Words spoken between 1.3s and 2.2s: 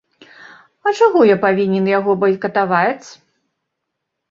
я павінен яго